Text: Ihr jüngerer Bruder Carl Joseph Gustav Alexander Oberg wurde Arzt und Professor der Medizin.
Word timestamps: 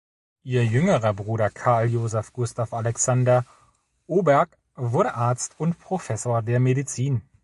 Ihr 0.43 0.65
jüngerer 0.65 1.13
Bruder 1.13 1.51
Carl 1.51 1.85
Joseph 1.87 2.33
Gustav 2.33 2.73
Alexander 2.73 3.45
Oberg 4.07 4.57
wurde 4.75 5.13
Arzt 5.13 5.53
und 5.59 5.77
Professor 5.77 6.41
der 6.41 6.59
Medizin. 6.59 7.21